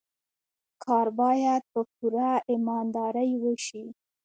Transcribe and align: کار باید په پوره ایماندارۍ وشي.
کار 0.83 1.07
باید 1.19 1.61
په 1.71 1.79
پوره 1.93 2.31
ایماندارۍ 2.51 3.31
وشي. 3.43 3.83